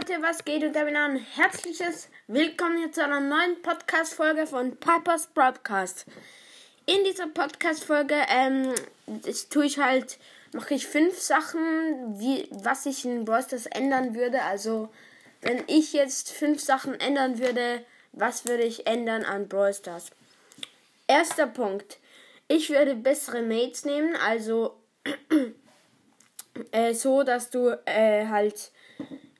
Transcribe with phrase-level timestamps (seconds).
[0.00, 0.64] Leute, was geht?
[0.64, 6.06] Und damit ein herzliches Willkommen hier zu einer neuen Podcast-Folge von Piper's Broadcast.
[6.86, 8.72] In dieser Podcast-Folge ähm,
[9.50, 10.18] tue ich halt,
[10.54, 14.40] mache ich fünf Sachen, wie, was ich in Brawl Stars ändern würde.
[14.40, 14.88] Also,
[15.42, 20.12] wenn ich jetzt fünf Sachen ändern würde, was würde ich ändern an Brawl Stars?
[21.08, 21.98] Erster Punkt.
[22.48, 24.80] Ich würde bessere Mates nehmen, also
[26.72, 28.72] äh, so, dass du äh, halt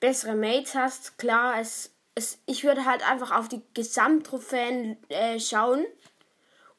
[0.00, 1.18] bessere Mates hast.
[1.18, 5.84] Klar, es, es, ich würde halt einfach auf die Gesamttrophäen äh, schauen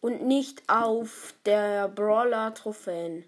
[0.01, 3.25] und nicht auf der Brawler-Trophäen.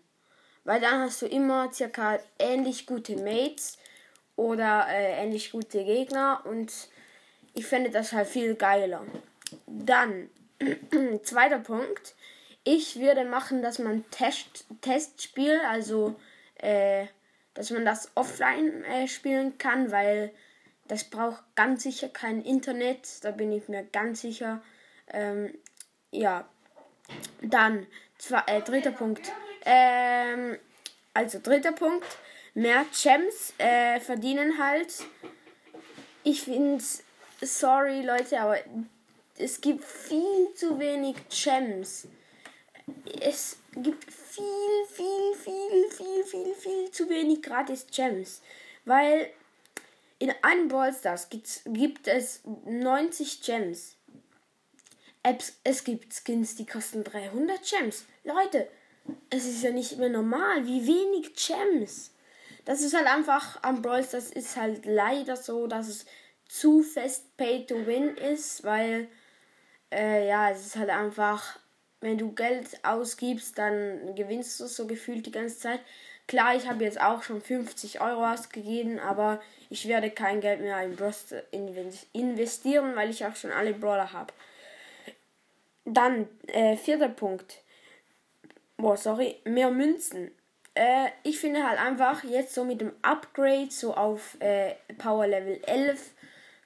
[0.64, 3.78] Weil dann hast du immer circa ähnlich gute Mates
[4.36, 6.72] oder äh, ähnlich gute Gegner und
[7.54, 9.06] ich finde das halt viel geiler.
[9.66, 10.30] Dann,
[11.24, 12.16] zweiter Punkt.
[12.64, 16.16] Ich würde machen, dass man Test, Testspiel, also
[16.56, 17.08] äh,
[17.60, 20.32] dass man das offline äh, spielen kann, weil
[20.88, 24.62] das braucht ganz sicher kein Internet, da bin ich mir ganz sicher.
[25.12, 25.54] Ähm,
[26.10, 26.48] ja,
[27.42, 27.86] dann
[28.18, 29.30] zwei, äh, dritter Punkt.
[29.66, 30.58] Ähm,
[31.14, 32.08] also dritter Punkt,
[32.54, 34.94] mehr Gems äh, verdienen halt.
[36.24, 36.82] Ich finde,
[37.42, 38.60] sorry Leute, aber
[39.38, 42.08] es gibt viel zu wenig Gems.
[43.20, 44.79] Es gibt viel,
[46.30, 48.42] viel, viel, zu wenig gratis Gems.
[48.86, 49.30] Weil
[50.20, 53.96] in einem Ballstars gibt es 90 Gems.
[55.64, 58.06] Es gibt Skins, die kosten 300 Gems.
[58.24, 58.68] Leute,
[59.30, 62.12] es ist ja nicht mehr normal, wie wenig Gems.
[62.66, 66.06] Das ist halt einfach am Brawl das ist halt leider so, dass es
[66.48, 69.08] zu fest Pay to Win ist, weil
[69.92, 71.60] äh, ja, es ist halt einfach
[72.02, 75.82] wenn du Geld ausgibst, dann gewinnst du so gefühlt die ganze Zeit.
[76.30, 79.42] Klar, ich habe jetzt auch schon 50 Euro ausgegeben, aber
[79.72, 81.34] ich werde kein Geld mehr in Brust
[82.12, 84.32] investieren, weil ich auch schon alle Brawler habe.
[85.86, 87.64] Dann, äh, vierter Punkt.
[88.78, 90.30] Boah, sorry, mehr Münzen.
[90.76, 95.60] Äh, ich finde halt einfach jetzt so mit dem Upgrade so auf äh, Power Level
[95.66, 96.12] 11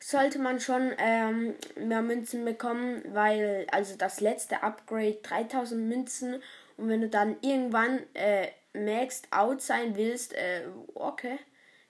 [0.01, 6.43] sollte man schon ähm, mehr Münzen bekommen, weil also das letzte Upgrade 3000 Münzen
[6.75, 10.63] und wenn du dann irgendwann äh, maxed out sein willst, äh,
[10.95, 11.39] okay,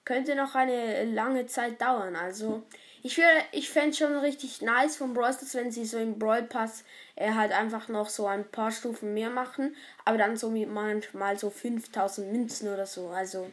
[0.06, 2.16] könnte noch eine lange Zeit dauern.
[2.16, 2.64] Also
[3.02, 6.44] ich würde, ich fände schon richtig nice von Brawl Stars, wenn sie so im Brawl
[6.44, 6.84] Pass
[7.16, 11.50] äh, halt einfach noch so ein paar Stufen mehr machen, aber dann so manchmal so
[11.50, 13.10] 5000 Münzen oder so.
[13.10, 13.50] Also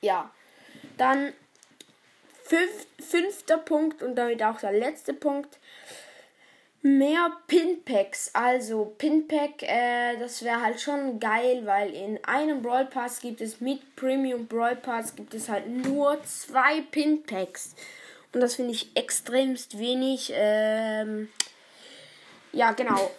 [0.00, 0.30] ja,
[0.96, 1.32] dann
[2.50, 5.56] Fünf, fünfter Punkt und damit auch der letzte Punkt.
[6.82, 8.30] Mehr Pinpacks.
[8.32, 13.60] Also Pinpack, äh, das wäre halt schon geil, weil in einem Brawl Pass gibt es
[13.60, 17.74] mit Premium Brawl Pass gibt es halt nur zwei Pinpacks.
[18.32, 20.32] Und das finde ich extremst wenig.
[20.34, 21.28] Ähm,
[22.52, 23.10] ja, genau.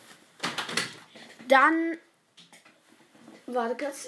[1.47, 1.97] Dann.
[3.45, 4.07] Warte kurz.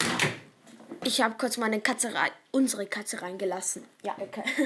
[1.06, 3.84] Ich habe kurz meine Katze rein, unsere Katze reingelassen.
[4.04, 4.44] Ja, okay.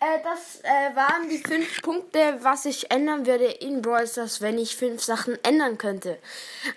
[0.00, 4.58] äh, das äh, waren die fünf Punkte, was ich ändern würde in Brawl Stars, wenn
[4.58, 6.18] ich fünf Sachen ändern könnte.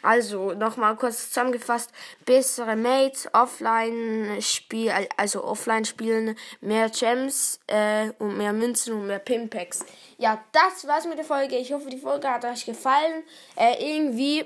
[0.01, 1.91] Also, nochmal kurz zusammengefasst.
[2.25, 9.19] Bessere Mates, offline Spiel, also offline spielen, mehr Gems äh, und mehr Münzen und mehr
[9.19, 9.84] Pimpacks.
[10.17, 11.57] Ja, das war's mit der Folge.
[11.57, 13.23] Ich hoffe, die Folge hat euch gefallen.
[13.56, 14.45] Äh, irgendwie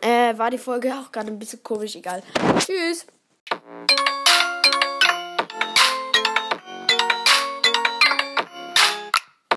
[0.00, 2.22] äh, war die Folge auch gerade ein bisschen komisch, egal.
[2.58, 3.06] Tschüss.
[3.50, 4.27] Thank you.